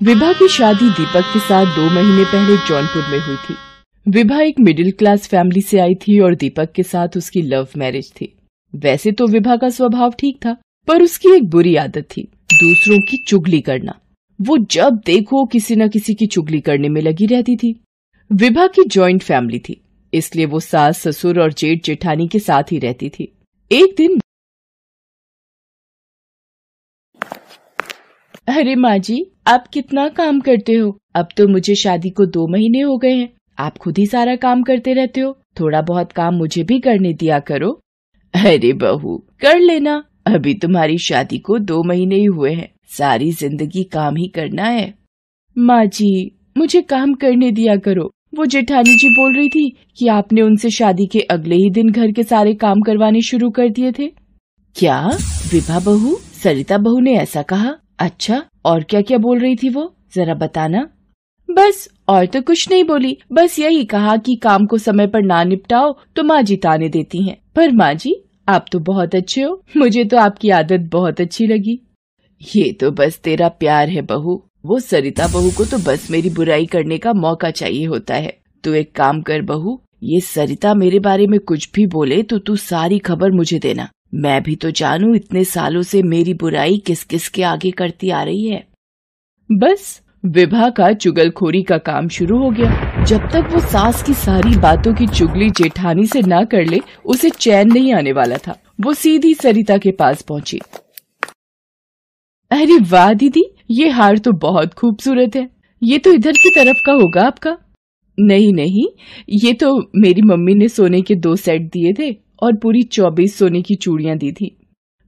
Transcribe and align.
विभा 0.00 0.32
की 0.32 0.46
शादी 0.48 0.88
दीपक 0.88 1.30
के 1.32 1.38
साथ 1.38 1.66
दो 1.66 1.82
महीने 1.84 2.24
पहले 2.24 2.56
जौनपुर 2.68 3.02
में 3.02 3.18
हुई 3.18 3.36
थी। 3.36 3.54
विभा 4.06 4.40
एक 4.40 4.58
मिडिल 4.60 4.90
क्लास 4.92 5.26
फैमिली 5.28 5.60
से 5.60 5.78
आई 5.78 5.94
थी 6.00 6.18
और 6.20 6.34
दीपक 6.34 6.72
के 6.72 6.82
साथ 6.82 7.16
उसकी 7.16 7.42
लव 7.42 7.68
मैरिज 7.76 8.10
थी। 8.12 8.28
वैसे 8.74 9.12
तो 9.12 9.26
विभा 9.26 9.56
का 9.56 9.68
स्वभाव 9.68 10.14
ठीक 10.18 10.36
था, 10.36 10.56
पर 10.88 11.02
उसकी 11.02 11.34
एक 11.34 11.48
बुरी 11.50 11.74
आदत 11.76 12.08
थी, 12.10 12.22
दूसरों 12.52 12.98
की 13.00 13.22
चुगली 13.28 13.60
करना। 13.60 13.98
वो 14.40 14.56
जब 14.70 15.00
देखो, 15.06 15.44
किसी 15.46 15.76
न 15.76 15.88
किसी 15.88 16.14
की 16.14 16.26
चुगली 16.26 16.60
करने 16.60 16.88
में 16.88 17.00
लगी 17.02 17.26
रहती 17.26 17.56
थी। 17.56 17.74
विभा 18.30 18.66
की 18.66 18.84
जॉइंट 18.88 19.22
फैमिली 19.22 19.58
थी, 19.58 19.80
इसलिए 20.12 20.46
वो 20.46 20.60
सास, 20.60 21.00
ससुर 21.00 21.40
और 21.40 21.52
जेठ 21.52 21.84
जेठानी 21.84 22.28
के 22.28 22.38
साथ 22.40 22.72
ही 22.72 22.78
रहती 22.78 23.08
थी। 23.08 23.32
एक 23.70 23.94
दिन 23.96 24.18
अरे 28.48 28.74
माँ 28.74 28.98
जी 28.98 29.26
आप 29.46 29.68
कितना 29.68 30.08
काम 30.08 30.40
करते 30.40 30.72
हो? 30.72 30.98
अब 31.14 31.28
तो 31.36 31.48
मुझे 31.48 31.74
शादी 31.74 32.10
को 32.10 32.26
दो 32.26 32.46
महीने 32.46 32.80
हो 32.80 32.96
गए 32.98 33.12
हैं। 33.12 33.28
आप 33.58 33.78
खुद 33.78 33.98
ही 33.98 34.06
सारा 34.06 34.36
काम 34.36 34.62
करते 34.62 34.92
रहते 34.92 35.20
हो। 35.20 35.38
थोड़ा 35.60 35.80
बहुत 35.82 36.12
काम 36.12 36.34
मुझे 36.34 36.62
भी 36.62 36.80
करने 36.80 37.12
दिया 37.12 37.38
करो। 37.38 37.80
अरे 38.34 38.72
बहू, 38.72 39.16
कर 39.40 39.58
लेना। 39.58 40.04
अभी 40.26 40.54
तुम्हारी 40.54 40.98
शादी 40.98 41.38
को 41.38 41.58
दो 41.58 41.82
महीने 41.82 42.16
ही 42.16 42.24
हुए 42.24 42.52
हैं। 42.52 42.68
सारी 42.98 43.30
ज़िंदगी 43.32 43.84
काम 43.84 44.16
ही 44.16 44.26
करना 44.26 44.64
है। 44.64 44.94
माँ 45.58 45.86
जी 45.86 46.36
मुझे 46.58 46.82
काम 46.82 47.14
करने 47.14 47.50
दिया 47.50 47.76
करो। 47.76 48.10
वो 48.34 48.46
जेठानी 48.46 48.96
जी 48.96 49.08
बोल 49.08 49.36
रही 49.36 49.48
थी 49.48 49.76
कि 49.96 50.08
आपने 50.08 50.42
उनसे 50.42 50.70
शादी 50.70 51.06
के 51.06 51.20
अगले 51.20 51.56
ही 51.56 51.70
दिन 51.70 51.90
घर 51.90 52.12
के 52.12 52.22
सारे 52.22 52.54
काम 52.54 52.80
करवाने 52.80 53.20
शुरू 53.20 53.50
कर 53.50 53.68
दिए 53.68 53.92
थे। 53.92 54.08
क्या? 54.76 55.00
विभा 55.52 55.78
बहू, 55.78 56.16
सरिता 56.16 56.78
बहू 56.78 57.00
ने 57.00 57.14
ऐसा 57.14 57.42
कहा? 57.42 57.74
अच्छा 57.98 58.42
और 58.64 58.82
क्या 58.82 59.00
क्या 59.00 59.18
बोल 59.18 59.38
रही 59.38 59.56
थी 59.56 59.68
वो? 59.68 59.94
जरा 60.14 60.34
बताना। 60.34 60.88
बस, 61.48 61.88
और 62.08 62.26
तो 62.26 62.40
कुछ 62.42 62.70
नहीं 62.70 62.84
बोली। 62.84 63.16
बस 63.32 63.58
यही 63.58 63.84
कहा 63.84 64.16
कि 64.16 64.34
काम 64.36 64.66
को 64.66 64.78
समय 64.78 65.06
पर 65.06 65.22
ना 65.22 65.42
निपटाओ 65.44 65.94
तो 66.16 66.22
माँ 66.22 66.42
जी 66.42 66.56
ताने 66.56 66.88
देती 66.88 67.22
हैं। 67.22 67.36
पर 67.56 67.72
माँ 67.72 67.92
जी 67.94 68.14
आप 68.48 68.66
तो 68.72 68.78
बहुत 68.78 69.14
अच्छे 69.14 69.42
हो। 69.42 69.62
मुझे 69.76 70.04
तो 70.04 70.16
आपकी 70.16 70.50
आदत 70.50 70.88
बहुत 70.92 71.20
अच्छी 71.20 71.46
लगी। 71.46 71.78
ये 72.56 72.72
तो 72.72 72.90
बस 72.90 73.18
तेरा 73.18 73.48
प्यार 73.48 73.88
है 73.88 74.02
बहू। 74.02 74.42
वो 74.66 74.78
सरिता 74.78 75.26
बहू 75.28 75.50
को 75.50 75.64
तो 75.64 75.78
बस 75.78 76.10
मेरी 76.10 76.30
बुराई 76.30 76.66
करने 76.66 76.98
का 76.98 77.12
मौका 77.12 77.50
चाहिए 77.50 77.86
होता 77.86 78.14
है। 78.14 78.36
तू 78.64 78.72
एक 78.72 78.94
काम 78.96 79.20
कर 79.22 79.42
बहू, 79.42 79.80
ये 80.02 80.20
सरिता 80.20 80.74
मेरे 80.74 80.98
बारे 80.98 81.26
में 81.26 81.38
कुछ 81.40 81.70
भी 81.74 81.86
बोले 81.86 82.22
तो 82.22 82.38
तू 82.38 82.56
सारी 82.56 82.98
खबर 82.98 83.30
मुझे 83.30 83.58
देना। 83.58 83.88
मैं 84.14 84.42
भी 84.42 84.56
तो 84.56 84.70
जानू, 84.70 85.14
इतने 85.14 85.44
सालों 85.44 85.82
से 85.82 86.02
मेरी 86.02 86.34
बुराई 86.34 86.78
किस 86.86 87.04
किस 87.04 87.28
के 87.28 87.42
आगे 87.42 87.70
करती 87.70 88.10
आ 88.10 88.22
रही 88.22 88.48
है। 88.48 88.66
बस, 89.52 90.02
विभा 90.26 90.70
का 90.70 90.92
चुगलखोरी 90.92 91.62
का 91.62 91.78
काम 91.78 92.08
शुरू 92.08 92.38
हो 92.38 92.50
गया। 92.50 93.04
जब 93.04 93.18
तक 93.18 93.48
वो 93.52 93.60
सास 93.60 94.02
की 94.02 94.14
सारी 94.14 94.56
बातों 94.56 94.94
की 94.94 95.06
चुगली 95.06 95.50
जेठानी 95.50 96.06
से 96.06 96.22
ना 96.22 96.44
कर 96.44 96.66
ले, 96.66 96.80
उसे 97.06 97.30
चैन 97.30 97.72
नहीं 97.72 97.94
आने 97.94 98.12
वाला 98.12 98.36
था। 98.36 98.62
वो 98.80 98.92
सीधी 98.92 99.34
सरिता 99.34 99.78
के 99.78 99.90
पास 99.90 100.22
पहुँची। 100.22 100.58
अरे 102.50 102.78
वाह, 102.90 103.14
दीदी, 103.14 103.54
ये 103.70 103.88
हार 103.88 104.18
तो 104.18 104.32
बहुत 104.32 104.74
खूबसूरत 104.74 105.36
है। 105.36 105.50
ये 105.82 105.98
तो 105.98 106.12
इधर 106.12 106.32
की 106.32 106.50
तरफ़ 106.50 106.76
का 106.86 106.92
होगा 106.92 107.22
आपका? 107.22 107.58
नहीं 108.18 108.52
नहीं, 108.52 108.86
ये 109.28 109.52
तो 109.52 109.90
मेरी 109.96 110.22
मम्मी 110.22 110.54
ने 110.54 110.68
सोने 110.68 111.02
के 111.02 111.14
दो 111.14 111.36
सेट 111.36 111.62
दिए 111.62 111.92
थे। 111.92 112.23
और 112.42 112.56
पूरी 112.56 112.82
चौबीस 112.82 113.38
सोने 113.38 113.62
की 113.62 113.74
चूड़ियाँ 113.74 114.16
दी 114.16 114.32
थी। 114.32 114.56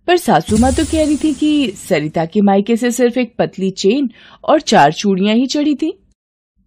पर 0.07 0.17
सासू 0.17 0.57
माँ 0.57 0.73
तो 0.73 0.85
कह 0.85 1.05
रही 1.05 1.17
थी 1.17 1.33
कि 1.35 1.73
सरिता 1.75 2.25
के 2.25 2.41
मायके 2.41 2.77
से 2.77 2.91
सिर्फ़ 2.91 3.19
एक 3.19 3.35
पतली 3.39 3.71
चेन 3.71 4.11
और 4.45 4.61
चार 4.61 4.93
चूड़ियाँ 4.93 5.35
ही 5.35 5.47
चढ़ी 5.47 5.75
थी। 5.75 5.99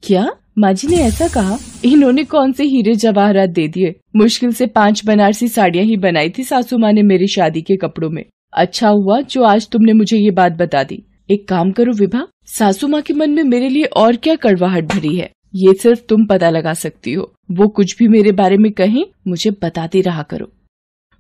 क्या? 0.03 0.31
माँ 0.57 0.73
जी 0.73 0.87
ने 0.87 0.95
ऐसा 0.95 1.27
कहा? 1.27 1.57
इन्होंने 1.85 2.23
कौन 2.23 2.52
से 2.52 2.63
हीरे 2.63 2.95
जवाहरात 2.95 3.49
दे 3.49 3.67
दिए? 3.67 3.95
मुश्किल 4.15 4.52
से 4.52 4.67
पाँच 4.67 5.05
बनारसी 5.05 5.48
साड़ियाँ 5.48 5.86
ही 5.86 5.98
बनाई 5.98 6.30
थी 6.30 6.43
सासू 6.43 6.77
माँ 6.77 6.92
ने 6.92 7.03
मेरी 7.03 7.27
शादी 7.27 7.61
के 7.61 7.77
कपड़ों 7.77 8.09
में। 8.09 8.25
अच्छा 8.53 8.89
हुआ 8.89 9.21
जो 9.21 9.43
आज 9.43 9.69
तुमने 9.69 9.93
मुझे 9.93 10.17
ये 10.17 10.31
बात 10.31 10.52
बता 10.52 10.83
दी। 10.83 11.03
एक 11.31 11.48
काम 11.48 11.71
करो 11.71 11.93
विभा, 11.93 12.27
सासू 12.45 12.87
माँ 12.87 13.02
के 13.02 13.14
मन 13.14 13.30
में 13.30 13.43
मेरे 13.43 13.69
लिए 13.69 13.83
और 13.83 14.15
क्या 14.15 14.36
कड़वाहट 14.36 14.83
भरी 14.83 15.15
है? 15.15 15.31
ये 15.55 15.73
सिर्फ़ 15.73 16.02
तुम 16.09 16.25
पता 16.25 16.49
लगा 16.49 16.73
सकती 16.73 17.14
हो। 17.14 17.33
वो 17.49 17.67
कुछ 17.70 17.98
भी 17.98 18.08
मेरे 18.08 18.32
बारे 18.33 18.58
में 18.58 18.71
कहें, 18.71 19.04
मुझे 19.27 19.52
बताती 19.64 20.02
रहा 20.02 20.23
करो। 20.23 20.52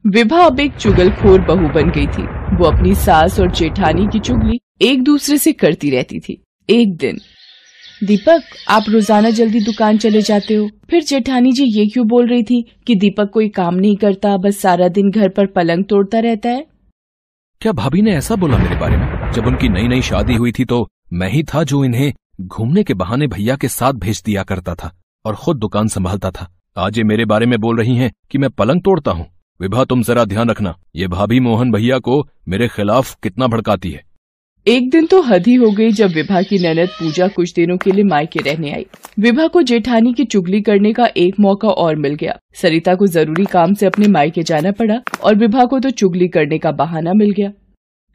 विभा 0.05 0.41
अब 0.41 0.59
एक 0.59 0.75
चुगलखोर 0.75 1.41
बहू 1.41 1.69
बन 1.69 1.89
गई 1.89 2.05
थी। 2.07 2.23
वो 2.55 2.65
अपनी 2.65 2.93
सास 2.97 3.39
और 3.39 3.51
जेठानी 3.51 4.07
की 4.07 4.19
चुगली 4.19 4.59
एक 4.81 5.03
दूसरे 5.03 5.37
से 5.37 5.51
करती 5.53 5.89
रहती 5.89 6.19
थी। 6.19 6.41
एक 6.69 6.95
दिन, 6.97 7.17
दीपक, 8.03 8.41
आप 8.69 8.85
रोज़ाना 8.89 9.29
जल्दी 9.29 9.59
दुकान 9.59 9.97
चले 9.97 10.21
जाते 10.21 10.55
हो। 10.55 10.67
फिर 10.89 11.03
जेठानी 11.03 11.51
जी 11.51 11.63
ये 11.69 11.85
क्यों 11.87 12.07
बोल 12.07 12.27
रही 12.27 12.43
थी 12.43 12.61
कि 12.87 12.95
दीपक 12.95 13.29
कोई 13.33 13.49
काम 13.49 13.75
नहीं 13.75 13.95
करता, 13.95 14.35
बस 14.37 14.57
सारा 14.57 14.87
दिन 14.89 15.09
घर 15.11 15.29
पर 15.29 15.47
पलंग 15.47 15.85
तोड़ता 15.85 16.19
रहता 16.19 16.49
है? 16.49 16.65
क्या 17.61 17.71
भाभी 17.73 18.01
ने 18.01 18.15
ऐसा 18.15 18.35
बोला 18.35 18.57
मेरे 18.57 18.75
बारे 18.75 18.97
में? 18.97 19.31
जब 19.31 19.47
उनकी 19.47 19.69
नई 19.69 19.87
नई 19.87 20.01
शादी 20.01 20.35
हुई 20.35 20.51
थी 20.51 20.65
तो 20.65 20.87
मैं 21.13 21.29
ही 21.29 21.43
था 21.43 21.63
जो 21.63 21.83
इन्हें 21.85 22.11
घूमने 22.41 22.83
के 22.83 22.93
बहाने 22.93 23.27
भैया 23.27 23.55
के 23.55 23.67
साथ 23.67 23.93
भेज 23.95 24.21
दिया 24.25 24.43
करता 24.43 24.75
था। 24.75 24.91
और 25.25 25.35
खुद 25.35 25.57
दुकान 25.57 25.87
संभालता 25.87 26.31
था। 26.31 26.47
आज 26.77 26.97
ये 26.97 27.03
मेरे 27.03 27.25
बारे 27.25 27.45
में 27.45 27.59
बोल 27.59 27.77
रही 27.77 27.95
हैं 27.95 28.11
कि 28.31 28.37
मैं 28.37 28.49
पलंग 28.49 28.81
तोड़ता 28.81 29.11
हूँ। 29.11 29.25
विभा, 29.59 29.83
तुम 29.83 30.03
जरा 30.03 30.23
ध्यान 30.25 30.49
रखना। 30.49 30.75
ये 30.95 31.07
भाभी 31.07 31.39
मोहन 31.39 31.71
भैया 31.71 31.97
को 31.99 32.27
मेरे 32.47 32.67
खिलाफ 32.67 33.15
कितना 33.23 33.47
भड़काती 33.47 33.91
है। 33.91 34.03
एक 34.65 34.89
दिन 34.91 35.05
तो 35.05 35.21
हद 35.21 35.47
ही 35.47 35.53
हो 35.55 35.69
गई 35.71 35.91
जब 35.91 36.09
विभा 36.09 36.41
की 36.41 36.57
ननद 36.59 36.89
पूजा 36.89 37.27
कुछ 37.27 37.53
दिनों 37.53 37.77
के 37.77 37.91
लिए 37.91 38.03
मायके 38.03 38.39
रहने 38.39 38.71
आई। 38.71 38.85
विभा 39.19 39.47
को 39.47 39.61
जेठानी 39.61 40.13
की 40.13 40.25
चुगली 40.25 40.61
करने 40.61 40.91
का 40.93 41.07
एक 41.17 41.39
मौका 41.39 41.69
और 41.69 41.95
मिल 41.95 42.15
गया। 42.15 42.37
सरिता 42.55 42.95
को 42.95 43.07
ज़रूरी 43.07 43.45
काम 43.45 43.73
से 43.73 43.85
अपने 43.85 44.07
मायके 44.07 44.43
जाना 44.43 44.71
पड़ा 44.71 44.99
और 45.23 45.35
विभा 45.35 45.65
को 45.65 45.79
तो 45.79 45.89
चुगली 45.91 46.27
करने 46.27 46.57
का 46.57 46.71
बहाना 46.73 47.13
मिल 47.13 47.31
गया। 47.31 47.51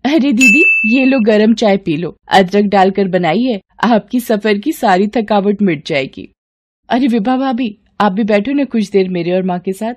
अरे 0.04 0.32
दीदी, 0.32 0.62
ये 0.86 1.04
लो 1.04 1.18
गरम 1.20 1.54
चाय 1.54 1.76
पी 1.76 1.96
लो। 1.96 2.16
अदरक 2.30 2.64
डालकर 2.64 3.08
बनाई 3.08 3.42
है 3.42 3.60
आपकी 3.84 4.20
सफ़र 4.20 4.58
की 4.58 4.72
सारी 4.72 5.06
थकावट 5.06 5.62
मिट 5.62 5.86
जाएगी। 5.86 6.28
अरे 6.88 7.06
विभा 7.08 7.36
भाभी, 7.36 7.76
आप 8.00 8.12
भी 8.12 8.24
बैठो 8.24 8.52
ना 8.52 8.64
कुछ 8.64 8.90
देर 8.90 9.08
मेरे 9.08 9.32
और 9.32 9.42
माँ 9.42 9.58
के 9.58 9.72
साथ। 9.72 9.94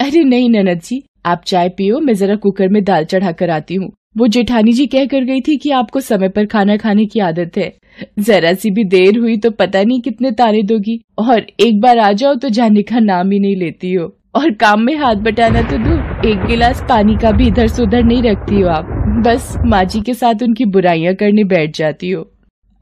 अरे 0.00 0.22
नहीं, 0.24 0.48
ननद 0.50 0.80
जी, 0.80 1.02
आप 1.26 1.42
चाय 1.46 1.68
पियो, 1.68 1.98
मैं 1.98 2.14
जरा 2.14 2.34
कुकर 2.36 2.68
में 2.68 2.82
दाल 2.84 3.04
चढ़ा 3.04 3.32
कर 3.32 3.50
आती 3.50 3.74
हूँ। 3.74 3.90
वो 4.18 4.26
जेठानी 4.26 4.72
जी 4.72 4.86
कह 4.86 5.06
कर 5.06 5.24
गई 5.24 5.40
थी 5.40 5.56
कि 5.56 5.70
आपको 5.70 6.00
समय 6.00 6.28
पर 6.28 6.46
खाना 6.46 6.76
खाने 6.76 7.04
की 7.06 7.20
आदत 7.20 7.56
है। 7.56 7.72
जरा 8.18 8.52
सी 8.54 8.70
भी 8.70 8.84
देर 8.86 9.18
हुई 9.18 9.36
तो 9.36 9.50
पता 9.50 9.82
नहीं 9.82 10.00
कितने 10.00 10.30
तारे 10.32 10.62
दोगी, 10.62 11.00
और 11.18 11.46
एक 11.60 11.80
बार 11.80 11.98
आ 11.98 12.10
जाओ 12.12 12.34
तो 12.34 12.48
जाने 12.50 12.82
का 12.82 12.98
नाम 12.98 13.30
ही 13.30 13.38
नहीं 13.38 13.56
लेती 13.56 13.92
हो। 13.92 14.12
और 14.34 14.50
काम 14.56 14.82
में 14.82 14.94
हाथ 14.96 15.22
बटाना 15.22 15.62
तो 15.62 15.78
दो 15.78 15.96
एक 16.28 16.44
गिलास 16.46 16.84
पानी 16.88 17.16
का 17.22 17.30
भी 17.32 17.46
इधर 17.46 17.68
से 17.68 17.82
उधर 17.82 18.02
नहीं 18.02 18.22
रखती 18.22 18.60
हो 18.60 18.68
आप। 18.70 18.92
बस 19.26 19.54
माँ 19.66 19.84
जी 19.84 20.00
के 20.00 20.14
साथ 20.14 20.42
उनकी 20.42 20.64
बुराइयाँ 20.66 21.14
करने 21.14 21.44
बैठ 21.46 21.76
जाती 21.76 22.10
हो। 22.10 22.28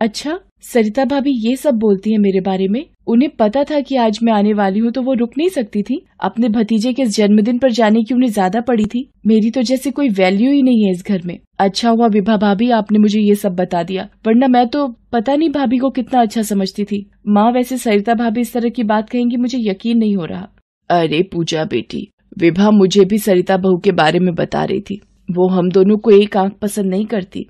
अच्छा 0.00 0.38
सरिता 0.64 1.04
भाभी 1.04 1.38
ये 1.48 1.56
सब 1.56 1.74
बोलती 1.76 2.12
है 2.12 2.18
मेरे 2.18 2.40
बारे 2.40 2.68
में? 2.68 2.84
उन्हें 3.06 3.30
पता 3.30 3.62
था 3.64 3.80
कि 3.80 3.96
आज 3.96 4.18
मैं 4.22 4.32
आने 4.32 4.52
वाली 4.52 4.78
हूँ 4.78 4.90
तो 4.92 5.02
वो 5.02 5.12
रुक 5.14 5.32
नहीं 5.38 5.48
सकती 5.48 5.82
थी। 5.82 6.00
अपने 6.20 6.48
भतीजे 6.48 6.92
के 6.92 7.04
जन्मदिन 7.06 7.58
पर 7.58 7.70
जाने 7.72 8.02
की 8.02 8.14
उन्हें 8.14 8.30
ज़्यादा 8.30 8.60
पड़ी 8.60 8.84
थी। 8.84 9.08
मेरी 9.26 9.50
तो 9.50 9.62
जैसे 9.62 9.90
कोई 9.90 10.08
वैल्यू 10.10 10.52
ही 10.52 10.62
नहीं 10.62 10.84
है 10.84 10.90
इस 10.90 11.04
घर 11.04 11.22
में। 11.24 11.38
अच्छा 11.58 11.90
हुआ 11.90 12.06
विभा 12.08 12.36
भाभी, 12.36 12.70
आपने 12.70 12.98
मुझे 12.98 13.20
ये 13.20 13.34
सब 13.34 13.54
बता 13.56 13.82
दिया। 13.82 14.08
वरना 14.26 14.48
मैं 14.48 14.66
तो 14.68 14.86
पता 15.12 15.36
नहीं 15.36 15.50
भाभी 15.50 15.78
को 15.78 15.90
कितना 15.90 16.20
अच्छा 16.20 16.42
समझती 16.44 16.84
थी। 16.84 17.04
माँ 17.28 17.50
वैसे 17.52 17.78
सरिता 17.78 18.14
भाभी 18.14 18.40
इस 18.40 18.52
तरह 18.52 18.68
की 18.68 18.82
बात 18.84 19.10
कहेंगी, 19.10 19.36
मुझे 19.36 19.58
यकीन 19.60 19.98
नहीं 19.98 20.16
हो 20.16 20.24
रहा। 20.24 20.48
अरे 20.90 21.22
पूजा 21.32 21.64
बेटी, 21.64 22.08
विभा 22.38 22.70
मुझे 22.72 23.04
भी 23.04 23.18
सरिता 23.18 23.56
बहू 23.56 23.78
के 23.78 23.92
बारे 23.94 24.18
में 24.18 24.34
बता 24.34 24.64
रही 24.64 24.80
थी। 24.80 25.00
वो 25.28 25.48
हम 25.48 25.70
दोनों 25.70 25.96
को 25.98 26.10
एक 26.12 26.36
आँख 26.36 26.52
पसंद 26.52 26.86
नहीं 26.86 27.06
करती। 27.06 27.46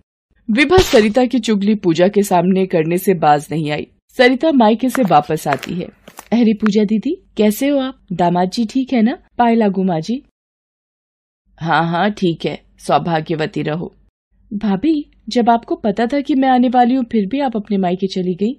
विभा 0.49 0.77
सरिता 0.85 1.25
की 1.25 1.39
चुगली 1.41 1.75
पूजा 1.77 2.09
के 2.09 2.23
सामने 2.23 2.67
करने 2.67 2.99
से 2.99 3.15
बाज 3.17 3.47
नहीं 3.51 3.71
आई। 3.71 3.87
सरिता 4.19 4.53
मायके 4.53 4.89
से 4.89 5.03
वापस 5.03 5.47
आती 5.49 5.75
है। 5.75 5.87
अरे 6.33 6.53
पूजा 6.55 6.85
दीदी, 6.85 7.11
कैसे 7.37 7.69
हो 7.69 7.79
आप? 7.79 7.99
दामाद 8.13 8.51
जी 8.51 8.65
ठीक 8.65 8.93
है 8.93 9.03
ना? 9.03 9.19
पाए 9.39 9.55
लागू 9.55 9.83
माँ 9.85 10.01
जी। 10.01 10.23
हाँ 11.59 11.83
हाँ 11.89 12.11
ठीक 12.11 12.45
है। 12.45 12.59
सौभाग्यवती 12.79 13.63
रहो। 13.63 13.93
भाभी, 14.51 15.11
जब 15.29 15.51
आपको 15.51 15.75
पता 15.75 16.07
था 16.07 16.21
कि 16.21 16.35
मैं 16.35 16.49
आने 16.49 16.69
वाली 16.69 16.95
हूँ, 16.95 17.05
फिर 17.05 17.27
भी 17.27 17.41
आप 17.41 17.57
अपने 17.57 17.79
मायके 17.79 18.07
चली 18.07 18.35
गई। 18.35 18.53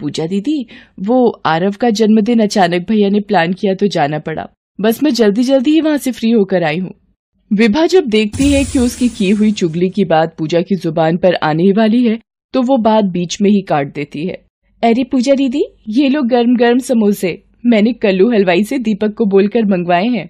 पूजा 0.00 0.26
दीदी, 0.26 0.66
वो 1.00 1.42
आरव 1.46 1.72
का 1.72 1.90
जन्मदिन 1.90 2.42
अचानक 2.42 2.88
भैया 2.88 3.08
ने 3.08 3.20
प्लान 3.20 3.52
किया 3.52 3.74
तो 3.74 3.86
जाना 3.86 4.18
पड़ा। 4.18 4.48
बस 4.78 5.02
मैं 5.02 5.14
जल्दी 5.14 5.42
जल्दी 5.42 5.72
ही 5.72 5.80
वहाँ 5.80 5.98
से 5.98 6.12
फ्री 6.12 6.30
होकर 6.30 6.64
आई 6.64 6.78
हूँ। 6.78 6.94
विभा 7.50 7.86
जब 7.86 8.06
देखती 8.06 8.52
है 8.52 8.64
कि 8.64 8.78
उसकी 8.78 9.08
की 9.08 9.30
हुई 9.30 9.52
चुगली 9.52 9.88
की 9.90 10.04
बात 10.04 10.36
पूजा 10.38 10.60
की 10.60 10.76
ज़ुबान 10.76 11.16
पर 11.16 11.34
आने 11.34 11.70
वाली 11.72 12.06
है 12.06 12.18
तो 12.54 12.62
वो 12.62 12.76
बात 12.76 13.04
बीच 13.04 13.40
में 13.40 13.50
ही 13.50 13.62
काट 13.62 13.92
देती 13.94 14.26
है। 14.26 14.45
अरे 14.86 15.04
पूजा 15.04 15.34
दीदी, 15.34 15.62
ये 15.88 16.08
लो 16.08 16.22
गर्म 16.22 16.56
गर्म 16.56 16.78
समोसे। 16.78 17.42
मैंने 17.66 17.92
कल्लू 17.92 18.30
हलवाई 18.30 18.64
से 18.64 18.78
दीपक 18.78 19.14
को 19.14 19.24
बोलकर 19.24 19.64
मंगवाए 19.64 20.06
हैं। 20.06 20.28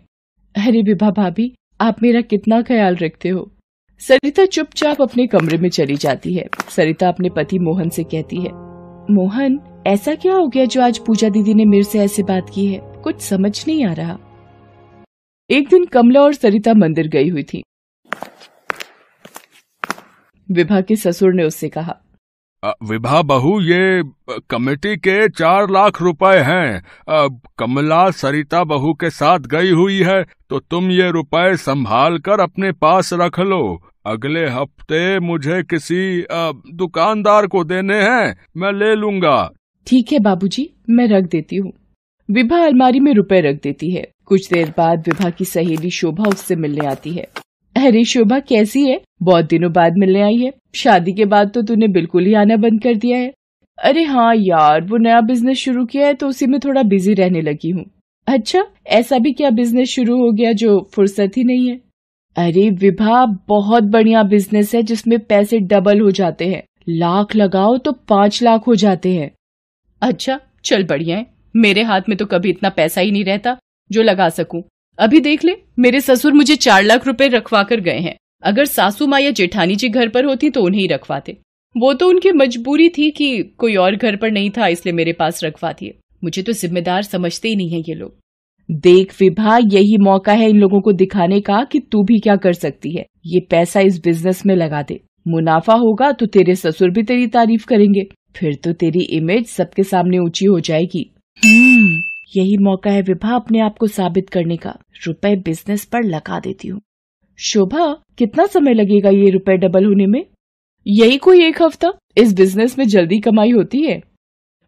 अरे 0.55 0.83
विभा 0.83 1.11
भाभी, 1.11 1.53
आप 1.81 2.03
मेरा 2.03 2.21
कितना 2.21 2.63
ख्याल 2.63 2.97
रखते 2.97 3.29
हो। 3.29 3.51
सरिता 4.01 4.45
चुपचाप 4.45 5.03
अपने 5.03 5.27
कमरे 5.27 5.59
में 5.59 5.69
चली 5.69 5.97
जाती 5.97 6.35
है। 6.35 6.47
सरिता 6.69 7.09
अपने 7.09 7.31
पति 7.31 7.59
मोहन 7.59 7.89
से 7.89 8.05
कहती 8.05 8.37
है, 8.37 8.51
मोहन, 9.11 9.59
ऐसा 9.87 10.15
क्या 10.15 10.35
हो 10.35 10.47
गया 10.49 10.65
जो 10.65 10.83
आज 10.83 10.99
पूजा 10.99 11.29
दीदी 11.29 11.55
ने 11.55 11.65
मेरे 11.65 11.85
से 11.85 11.99
ऐसे 11.99 12.23
बात 12.23 12.51
की 12.55 12.67
है? 12.67 12.81
कुछ 13.05 13.21
समझ 13.21 13.67
नहीं 13.69 13.85
आ 13.85 13.93
रहा। 13.93 14.19
एक 15.51 15.69
दिन 15.69 15.85
कमला 15.85 16.23
और 16.23 16.35
सरिता 16.35 16.75
मंदिर 16.75 17.09
गई 17.09 17.29
हुई 17.29 17.43
थी। 17.43 17.63
विभा 20.51 20.81
के 20.81 20.97
ससुर 20.97 21.35
ने 21.35 21.45
उससे 21.45 21.69
कहा 21.69 22.01
विभा 22.85 23.21
बहू, 23.25 23.61
ये 23.63 24.03
कमेटी 24.51 24.97
के 24.99 25.29
चार 25.31 25.71
लाख 25.71 26.01
रुपए 26.03 26.37
हैं। 26.45 26.83
कमला 27.59 28.11
सरिता 28.13 28.63
बहू 28.67 28.93
के 28.95 29.11
साथ 29.13 29.47
गई 29.49 29.71
हुई 29.73 29.99
है 30.03 30.23
तो 30.51 30.59
तुम 30.61 30.91
ये 30.91 31.11
रुपए 31.11 31.57
संभाल 31.59 32.19
कर 32.21 32.41
अपने 32.41 32.73
पास 32.75 33.13
रख 33.15 33.39
लो। 33.43 33.63
अगले 34.07 34.47
हफ़्ते 34.49 35.19
मुझे 35.21 35.63
किसी 35.65 36.25
दुकानदार 36.75 37.47
को 37.47 37.65
देने 37.65 37.95
हैं, 37.97 38.37
मैं 38.57 38.73
ले 38.73 38.95
लूँगा। 38.95 39.39
ठीक 39.87 40.13
है 40.13 40.19
बाबूजी, 40.21 40.69
मैं 40.91 41.09
रख 41.09 41.25
देती 41.25 41.57
हूँ। 41.57 41.73
विभा 42.29 42.65
अलमारी 42.65 43.01
में 43.01 43.13
रुपए 43.15 43.41
रख 43.43 43.61
देती 43.63 43.91
है। 43.91 44.07
कुछ 44.27 44.49
देर 44.53 44.73
बाद 44.77 45.09
विभा 45.09 45.31
की 45.31 45.45
सहेली 45.45 45.91
शोभा 45.93 46.29
उससे 46.29 46.57
मिलने 46.57 46.87
आती 46.87 47.13
है। 47.13 47.27
अरे 47.77 48.05
शोभा 48.05 48.39
कैसी 48.39 48.85
है? 48.87 49.01
बहुत 49.23 49.45
दिनों 49.45 49.73
बाद 49.73 49.97
मिलने 49.99 50.21
आई 50.21 50.37
है। 50.37 50.53
शादी 50.75 51.13
के 51.13 51.25
बाद 51.25 51.51
तो 51.51 51.63
तूने 51.63 51.89
बिल्कुल 51.89 52.27
ही 52.27 52.35
आना 52.35 52.57
बंद 52.57 52.83
कर 52.83 52.95
दिया 52.95 53.19
है। 53.19 53.33
अरे 53.79 54.03
हाँ 54.03 54.35
यार, 54.37 54.81
वो 54.81 54.97
नया 54.97 55.21
बिज़नेस 55.21 55.59
शुरू 55.59 55.85
किया 55.85 56.07
है 56.07 56.15
तो 56.15 56.29
उसी 56.29 56.47
में 56.47 56.59
थोड़ा 56.61 56.83
बिज़ी 56.83 57.15
रहने 57.15 57.41
लगी 57.41 57.71
हूँ। 57.71 57.85
अच्छा 58.27 58.65
ऐसा 58.87 59.19
भी 59.19 59.33
क्या 59.33 59.51
बिज़नेस 59.51 59.89
शुरू 59.89 60.17
हो 60.19 60.31
गया 60.33 60.53
जो 60.53 60.79
फुर्सत 60.95 61.37
ही 61.37 61.45
नहीं 61.45 61.69
है? 61.69 61.81
अरे 62.37 62.69
विभा, 62.71 63.25
बहुत 63.49 63.85
बढ़िया 63.85 64.23
बिज़नेस 64.23 64.75
है 64.75 64.83
जिसमें 64.83 65.19
पैसे 65.19 65.59
डबल 65.59 66.01
हो 66.01 66.11
जाते 66.11 66.49
हैं। 66.49 66.63
लाख 66.89 67.37
लगाओ 67.37 67.77
तो 67.79 67.93
पाँच 67.93 68.43
लाख 68.43 68.67
हो 68.67 68.75
जाते 68.75 69.15
हैं। 69.15 69.31
अच्छा 70.03 70.39
चल 70.65 70.85
बढ़िया 70.85 71.17
है। 71.17 71.27
मेरे 71.57 71.83
हाथ 71.83 72.09
में 72.09 72.17
तो 72.19 72.27
कभी 72.27 72.51
इतना 72.51 72.69
पैसा 72.69 73.01
ही 73.01 73.11
नहीं 73.11 73.25
रहता 73.25 73.57
जो 73.91 74.03
लगा 74.03 74.29
सकूँ। 74.29 74.63
अभी 74.99 75.21
देख 75.21 75.45
ले, 75.45 75.53
मेरे 75.79 76.01
ससुर 76.01 76.33
मुझे 76.33 76.57
चार 76.57 76.83
लाख 76.83 77.07
रुपए 77.07 77.27
रखवा 77.29 77.63
कर 77.63 77.81
गए 77.81 77.99
हैं। 77.99 78.15
अगर 78.43 78.65
सासू 78.65 79.07
माँ 79.07 79.21
या 79.21 79.31
जेठानी 79.31 79.77
जी 79.77 79.89
घर 79.89 80.09
पर 80.09 80.25
होती 80.25 80.51
तो 80.51 80.63
उन्हें 80.63 80.81
ही 80.81 80.87
रखवाते। 80.87 81.37
वो 81.77 81.93
तो 81.95 82.09
उनकी 82.09 82.33
मजबूरी 82.33 82.89
थी 82.89 83.11
कि 83.11 83.43
कोई 83.59 83.75
और 83.77 83.97
घर 83.97 84.17
पर 84.17 84.31
नहीं 84.31 84.51
था, 84.51 84.67
इसलिए 84.67 84.93
मेरे 84.93 85.13
पास 85.13 85.45
रखवा 85.45 85.73
दिए 85.73 85.99
मुझे 86.25 86.43
तो 86.43 86.53
जिम्मेदार 86.53 87.03
समझते 87.03 87.49
ही 87.49 87.57
नहीं 87.57 87.71
है 87.71 87.79
ये 87.79 87.95
लोग। 87.95 88.17
देख 88.69 89.13
विभा, 89.21 89.59
यही 89.59 89.97
मौका 89.99 90.33
है 90.33 90.49
इन 90.51 90.57
लोगों 90.57 90.81
को 90.81 90.93
दिखाने 90.93 91.41
का 91.41 91.63
कि 91.65 91.81
तू 91.81 92.03
भी 92.03 92.19
क्या 92.19 92.37
कर 92.37 92.53
सकती 92.53 92.97
है। 92.97 93.05
ये 93.27 93.41
पैसा 93.41 93.81
इस 93.81 94.01
बिज़नेस 94.05 94.45
में 94.47 94.55
लगा 94.57 94.83
दे। 94.83 95.01
मुनाफा 95.29 95.75
होगा 95.75 96.13
तो 96.13 96.27
तेरे 96.27 96.55
ससुर 96.55 96.91
भी 96.91 97.03
तेरी 97.03 97.27
तारीफ़ 97.27 97.67
करेंगे। 97.67 98.09
फिर 98.37 98.55
तो 98.55 98.73
तेरी 98.73 99.05
इमेज 99.17 99.47
सबके 99.47 99.83
सामने 99.83 100.19
ऊँची 100.19 100.45
हो 100.45 100.61
जाएगी। 100.61 101.11
हम्म। 101.39 102.03
यही 102.37 102.57
मौका 102.57 102.91
है 102.91 103.03
विभा 103.03 103.35
अपने 103.35 103.61
आप 103.61 103.79
को 103.79 103.87
साबित 103.87 104.31
करने 104.31 104.57
का। 104.57 104.79
रुपए 105.07 105.37
बिज़नेस 105.37 105.85
पर 105.85 106.03
लगा 106.03 106.41
देती 106.41 106.69
हूँ। 106.69 106.81
शोभा, 107.39 108.03
कितना 108.19 108.47
समय 108.47 108.75
लगेगा 108.75 109.11
ये 109.11 109.31
रुपए 109.31 109.57
डबल 109.57 109.85
होने 109.85 110.07
में? 110.07 110.27
यही 110.87 111.19
कोई 111.19 111.45
एक 111.45 111.63
हफ़्ता? 111.63 111.93
इस 112.17 112.35
बिज़नेस 112.35 112.79
में 112.79 112.89
जल्दी 112.89 113.19
कमाई 113.19 113.51
होती 113.51 113.83
है। 113.83 114.03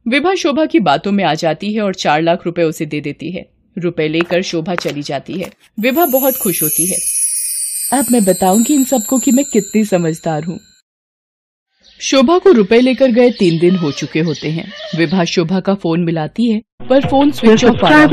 विभा 0.09 0.35
शोभा 0.35 0.67
की 0.67 0.81
बातों 0.81 1.13
में 1.13 1.25
आ 1.25 1.35
जाती 1.35 1.73
है 1.73 1.81
और 1.81 1.95
चार 1.95 2.23
लाख 2.23 2.47
रुपए 2.47 2.63
उसे 2.63 2.87
दे 2.87 3.01
देती 3.01 3.31
है। 3.31 3.51
रुपए 3.79 4.09
लेकर 4.09 4.43
शोभा 4.43 4.75
चली 4.75 5.03
जाती 5.03 5.33
है। 5.33 5.51
विभा 5.81 6.07
बहुत 6.07 6.35
खुश 6.37 6.63
होती 6.63 6.87
है। 6.87 6.97
अब 7.99 8.07
मैं 8.13 8.25
बताऊँगी 8.25 8.75
इन 8.75 8.85
सबको 8.85 9.19
कि 9.19 9.33
मैं 9.33 9.45
कितनी 9.45 9.85
समझदार 9.85 10.45
हूँ। 10.45 10.59
शोभा 12.01 12.39
को 12.39 12.53
रुपए 12.53 12.81
लेकर 12.81 13.11
गए 13.11 13.31
तीन 13.31 13.59
दिन 13.59 13.77
हो 13.77 13.93
चुके 13.93 14.21
होते 14.21 14.49
हैं। 14.49 14.73
विभा 14.99 15.25
शोभा 15.25 15.61
का 15.61 15.75
फ़ोन 15.75 16.05
मिलाती 16.05 16.51
है। 16.51 16.63
पर 16.89 17.07
फ़ोन 17.07 17.31
स्विच 17.31 17.65
ऑफ़ 17.65 17.85
आ 17.85 18.07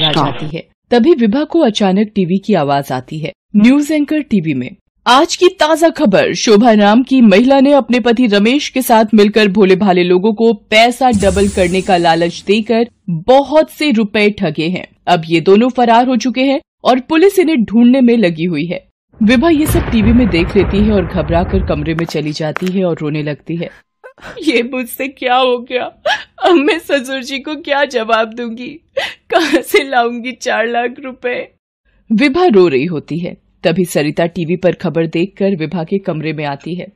जाती 0.00 0.56
है। 0.56 0.62
तभी 0.90 1.12
विभा 1.14 1.44
को 1.44 1.60
अचानक 1.60 2.10
टीवी 2.14 2.38
की 2.38 2.54
आवाज़ 2.54 2.92
आती 2.92 3.18
है। 3.18 3.32
न्यूज़ 3.56 3.92
एंकर 3.92 4.20
टीवी 4.20 4.54
में। 4.54 4.70
आज 5.06 5.34
की 5.36 5.48
ताज़ा 5.60 5.88
खबर 5.88 6.32
शोभा 6.34 6.72
नाम 6.74 7.02
की 7.02 7.20
महिला 7.20 7.58
ने 7.60 7.72
अपने 7.72 8.00
पति 8.00 8.26
रमेश 8.26 8.68
के 8.68 8.82
साथ 8.82 9.14
मिलकर 9.14 9.48
भोले 9.48 9.76
भाले 9.76 10.02
लोगों 10.02 10.32
को 10.32 10.52
पैसा 10.70 11.10
डबल 11.22 11.48
करने 11.48 11.80
का 11.80 11.96
लालच 11.96 12.42
देकर 12.46 12.86
बहुत 13.10 13.70
से 13.70 13.90
रुपए 13.90 14.28
ठगे 14.30 14.68
हैं। 14.68 14.86
अब 15.06 15.22
ये 15.26 15.40
दोनों 15.40 15.68
फरार 15.68 16.08
हो 16.08 16.16
चुके 16.16 16.42
हैं 16.42 16.60
और 16.84 17.00
पुलिस 17.00 17.38
इन्हें 17.38 17.64
ढूँढने 17.64 18.00
में 18.00 18.16
लगी 18.16 18.44
हुई 18.44 18.64
है। 18.66 18.80
विभा 19.20 19.48
ये 19.48 19.66
सब 19.66 19.90
टीवी 19.90 20.12
में 20.12 20.26
देख 20.28 20.56
लेती 20.56 20.78
है 20.78 20.92
और 20.92 21.06
घबरा 21.06 21.42
कर 21.42 21.66
कमरे 21.66 21.94
में 21.94 22.04
चली 22.06 22.32
जाती 22.32 22.66
है 22.72 22.84
और 22.84 22.98
रोने 23.00 23.22
लगती 23.22 23.56
है। 23.56 23.70
ये 24.22 24.62
मुझसे 24.62 25.08
क्या 25.08 25.36
हो 25.36 25.58
गया? 25.58 25.84
अब 26.44 26.54
मैं 26.54 26.78
ससुर 26.78 27.22
जी 27.22 27.38
को 27.38 27.54
क्या 27.54 27.84
जवाब 27.84 28.34
दूँगी? 28.34 28.80
कहाँ 29.30 29.62
से 29.62 29.88
लाऊँगी 29.88 30.32
चार 30.32 30.66
लाख 30.66 30.94
रुपए? 31.04 31.54
विभा 32.12 32.46
रो 32.46 32.68
रही 32.68 32.84
होती 32.84 33.18
है। 33.18 33.36
तभी 33.62 33.84
सरिता 33.84 34.26
टीवी 34.26 34.56
पर 34.56 34.72
खबर 34.72 35.06
देखकर 35.06 35.56
विभा 35.56 35.84
के 35.84 35.98
कमरे 35.98 36.32
में 36.32 36.44
आती 36.44 36.74
है। 36.74 36.86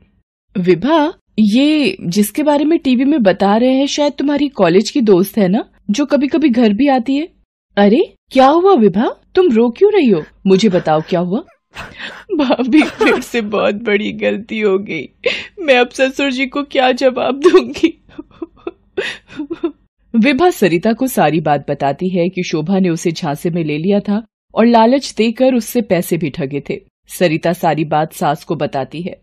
विभा, 0.58 1.12
ये 1.38 1.96
जिसके 2.06 2.42
बारे 2.42 2.64
में 2.64 2.78
टीवी 2.78 3.04
में 3.04 3.22
बता 3.22 3.56
रहे 3.56 3.74
हैं, 3.76 3.86
शायद 3.86 4.12
तुम्हारी 4.12 4.48
कॉलेज 4.48 4.90
की 4.90 5.00
दोस्त 5.00 5.38
है 5.38 5.48
ना, 5.48 5.64
जो 5.90 6.06
कभी 6.06 6.26
कभी 6.26 6.48
घर 6.48 6.72
भी 6.72 6.88
आती 6.88 7.16
है? 7.16 7.28
अरे, 7.76 8.14
क्या 8.32 8.46
हुआ 8.46 8.74
विभा? 8.74 9.22
तुम 9.34 9.48
रो 9.52 9.70
क्यों 9.70 9.92
रही 9.92 10.10
हो? 10.10 10.24
मुझे 10.46 10.68
बताओ 10.68 11.00
क्या 11.00 11.20
हुआ? 11.20 11.42
भाभी 12.38 12.82
फिर 12.82 13.20
से 13.20 13.40
बहुत 13.42 13.82
बड़ी 13.84 14.12
गलती 14.14 14.60
हो 14.60 14.78
गई। 14.78 15.08
मैं 15.60 15.78
अब 15.78 15.88
ससुर 15.90 16.30
जी 16.32 16.46
को 16.46 16.62
क्या 16.62 16.90
जवाब 16.92 17.40
दूँगी? 17.40 17.94
विभा 20.14 20.50
सरिता 20.50 20.92
को 20.92 21.06
सारी 21.06 21.40
बात 21.40 21.64
बताती 21.70 22.08
है 22.08 22.28
कि 22.28 22.42
शोभा 22.42 22.78
ने 22.78 22.88
उसे 22.88 23.12
झांसे 23.12 23.50
में 23.50 23.62
ले 23.64 23.78
लिया 23.78 24.00
था 24.00 24.22
और 24.54 24.66
लालच 24.66 25.14
देकर 25.18 25.54
उससे 25.54 25.80
पैसे 25.82 26.16
भी 26.16 26.30
ठगे 26.30 26.62
थे। 26.70 26.80
सरिता 27.08 27.52
सारी 27.52 27.84
बात 27.84 28.12
सास 28.12 28.44
को 28.44 28.56
बताती 28.56 29.02
है। 29.02 29.20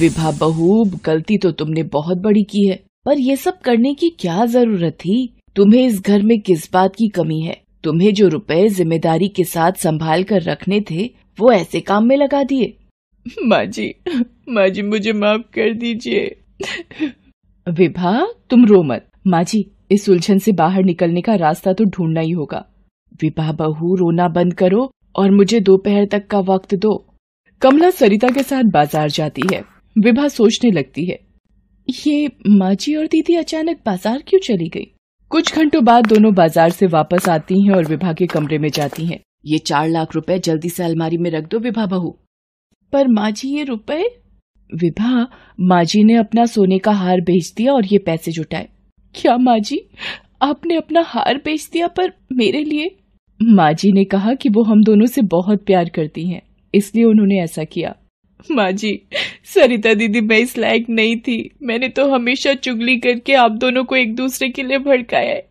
विभा 0.00 0.30
बहूब 0.30 0.98
गलती 1.04 1.38
तो 1.38 1.50
तुमने 1.52 1.82
बहुत 1.92 2.18
बड़ी 2.18 2.42
की 2.42 2.66
है, 2.68 2.76
पर 3.06 3.18
ये 3.18 3.36
सब 3.36 3.58
करने 3.60 3.94
की 3.94 4.10
क्या 4.20 4.44
ज़रूरत 4.46 4.92
थी? 4.94 5.34
तुम्हें 5.56 5.86
इस 5.86 6.00
घर 6.00 6.22
में 6.22 6.40
किस 6.40 6.68
बात 6.72 6.94
की 6.94 7.08
कमी 7.08 7.40
है? 7.40 7.60
तुम्हें 7.84 8.12
जो 8.14 8.28
रुपए 8.28 8.66
ज़िम्मेदारी 8.68 9.28
के 9.28 9.44
साथ 9.44 9.72
संभाल 9.72 10.22
कर 10.24 10.42
रखने 10.42 10.80
थे 10.90 11.10
वो 11.38 11.52
ऐसे 11.52 11.80
काम 11.82 12.06
में 12.06 12.16
लगा 12.16 12.42
दिए। 12.44 12.76
माँ 13.46 13.64
जी 13.66 13.94
माँ 14.48 14.68
जी 14.68 14.82
मुझे 14.82 15.12
माफ़ 15.14 15.42
कर 15.54 15.72
दीजिए। 15.74 16.36
विभा 17.66 18.26
तुम 18.50 18.64
रो 18.66 18.82
मत। 18.84 19.06
माँ 19.26 19.42
जी 19.44 19.64
इस 19.92 20.08
उलझन 20.08 20.38
से 20.38 20.52
बाहर 20.54 20.84
निकलने 20.84 21.20
का 21.20 21.34
रास्ता 21.36 21.72
तो 21.72 21.84
ढूंढना 21.86 22.20
ही 22.20 22.30
होगा। 22.32 22.64
विभा 23.20 23.52
बहू 23.54 23.94
रोना 23.96 24.28
बंद 24.30 24.54
करो 24.54 24.90
और 25.16 25.30
मुझे 25.30 25.60
दोपहर 25.62 26.06
तक 26.12 26.26
का 26.26 26.38
वक्त 26.44 26.74
दो। 26.76 26.94
कमला 27.62 27.90
सरिता 27.92 28.28
के 28.28 28.42
साथ 28.42 28.70
बाज़ार 28.72 29.10
जाती 29.10 29.42
है। 29.52 29.62
विभा 29.96 30.28
सोचने 30.30 30.70
लगती 30.70 31.04
है 31.06 31.18
ये 31.88 32.30
माँ 32.48 32.74
जी 32.74 32.94
और 32.94 33.06
दीदी 33.06 33.34
अचानक 33.36 33.78
बाज़ार 33.86 34.22
क्यों 34.28 34.40
चली 34.40 34.68
गई? 34.68 34.86
कुछ 35.30 35.54
घंटों 35.54 35.84
बाद 35.84 36.06
दोनों 36.06 36.32
बाज़ार 36.34 36.70
से 36.70 36.86
वापस 36.88 37.28
आती 37.28 37.60
हैं 37.62 37.74
और 37.74 37.84
विभा 37.86 38.12
के 38.12 38.26
कमरे 38.26 38.58
में 38.58 38.68
जाती 38.70 39.06
हैं। 39.06 39.18
ये 39.44 39.58
चार 39.58 39.88
लाख 39.88 40.14
रुपए 40.14 40.38
जल्दी 40.38 40.68
से 40.68 40.82
अलमारी 40.84 41.16
में 41.16 41.30
रख 41.30 41.48
दो, 41.48 41.58
विभा 41.58 41.86
बहू। 41.86 42.10
पर 42.92 43.08
माँ 43.08 43.30
जी 43.30 43.48
ये 43.48 43.64
रुपए? 43.64 44.02
विभा 44.72 45.26
माँ 45.60 45.82
जी 45.84 46.02
ने 46.04 46.16
अपना 46.16 46.44
सोने 46.46 46.78
का 46.78 46.92
हार 46.92 47.20
बेच 47.20 47.52
दिया 47.56 47.72
और 47.72 47.86
ये 47.86 47.98
पैसे 47.98 48.32
जुटाए। 48.32 48.68
क्या 49.14 49.36
माँ 49.38 49.58
जी 49.60 49.80
आपने 50.42 50.76
अपना 50.76 51.02
हार 51.06 51.38
बेच 51.44 51.68
दिया 51.72 51.86
पर 51.88 52.12
मेरे 52.32 52.62
लिए? 52.64 52.90
माँ 53.40 53.72
जी 53.72 53.92
ने 53.92 54.04
कहा 54.04 54.34
कि 54.34 54.48
वो 54.48 54.62
हम 54.64 54.82
दोनों 54.84 55.06
से 55.06 55.22
बहुत 55.22 55.64
प्यार 55.66 55.88
करती 55.88 56.28
हैं, 56.28 56.42
इसलिए 56.74 57.04
उन्होंने 57.04 57.42
ऐसा 57.42 57.64
किया। 57.64 57.94
माँ 58.50 58.70
जी 58.72 58.90
सरिता 59.44 59.92
दीदी, 59.94 60.20
मैं 60.20 60.38
इस 60.38 60.56
लायक 60.58 60.88
नहीं 60.90 61.16
थी। 61.18 61.50
मैंने 61.62 61.88
तो 61.88 62.08
हमेशा 62.10 62.54
चुगली 62.54 62.96
करके 62.98 63.34
आप 63.34 63.52
दोनों 63.52 63.84
को 63.84 63.96
एक 63.96 64.14
दूसरे 64.16 64.48
के 64.48 64.62
लिए 64.62 64.78
भड़काया 64.80 65.28
है। 65.28 65.46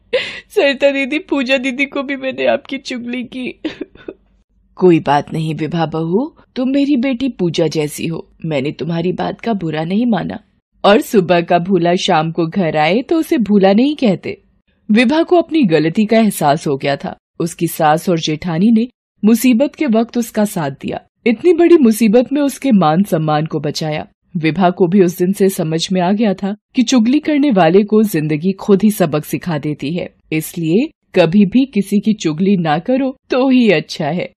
सरिता 0.49 0.91
दीदी, 0.91 1.19
पूजा 1.19 1.57
दीदी 1.57 1.85
को 1.85 2.03
भी 2.03 2.15
मैंने 2.15 2.45
आपकी 2.45 2.77
चुगली 2.77 3.23
की। 3.23 3.61
कोई 4.75 4.99
बात 4.99 5.33
नहीं 5.33 5.55
विभा 5.55 5.85
बहू, 5.85 6.35
तुम 6.55 6.69
मेरी 6.69 6.95
बेटी 6.97 7.29
पूजा 7.29 7.67
जैसी 7.67 8.07
हो। 8.07 8.27
मैंने 8.45 8.71
तुम्हारी 8.71 9.11
बात 9.11 9.41
का 9.41 9.53
बुरा 9.53 9.83
नहीं 9.83 10.05
माना। 10.05 10.39
और 10.85 11.01
सुबह 11.01 11.41
का 11.41 11.59
भूला 11.59 11.95
शाम 11.95 12.31
को 12.31 12.47
घर 12.47 12.77
आए 12.77 13.01
तो 13.01 13.19
उसे 13.19 13.37
भूला 13.37 13.73
नहीं 13.73 13.95
कहते। 13.95 14.41
विभा 14.91 15.23
को 15.23 15.35
अपनी 15.35 15.63
गलती 15.63 16.05
का 16.05 16.19
एहसास 16.19 16.67
हो 16.67 16.77
गया 16.77 16.95
था। 16.95 17.17
उसकी 17.39 17.67
सास 17.67 18.09
और 18.09 18.19
जेठानी 18.19 18.71
ने 18.71 18.87
मुसीबत 19.25 19.75
के 19.75 19.85
वक्त 19.85 20.17
उसका 20.17 20.45
साथ 20.45 20.71
दिया। 20.71 21.01
इतनी 21.27 21.53
बड़ी 21.53 21.77
मुसीबत 21.77 22.33
में 22.33 22.41
उसके 22.41 22.71
मान 22.71 23.03
सम्मान 23.03 23.45
को 23.45 23.59
बचाया। 23.59 24.07
विभा 24.35 24.69
को 24.69 24.87
भी 24.87 25.03
उस 25.03 25.17
दिन 25.17 25.33
से 25.33 25.49
समझ 25.49 25.81
में 25.91 26.01
आ 26.01 26.11
गया 26.11 26.33
था 26.33 26.55
कि 26.75 26.83
चुगली 26.83 27.19
करने 27.19 27.51
वाले 27.51 27.83
को 27.83 28.01
ज़िंदगी 28.03 28.51
खुद 28.51 28.83
ही 28.83 28.91
सबक 28.91 29.25
सिखा 29.25 29.57
देती 29.57 29.93
है। 29.93 30.09
इसलिए 30.31 30.89
कभी 31.15 31.45
भी 31.45 31.65
किसी 31.65 31.99
की 31.99 32.13
चुगली 32.13 32.55
ना 32.57 32.77
करो 32.79 33.15
तो 33.29 33.47
ही 33.49 33.69
अच्छा 33.69 34.07
है। 34.07 34.31